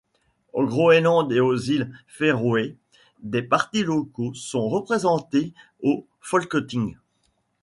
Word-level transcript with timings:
Au 0.53 0.65
Groenland 0.65 1.31
et 1.31 1.39
aux 1.41 1.55
îles 1.55 1.93
Féroé, 2.07 2.75
des 3.21 3.43
partis 3.43 3.83
locaux 3.83 4.33
sont 4.33 4.67
représentés 4.67 5.53
au 5.83 6.07
Folketing. 6.21 6.95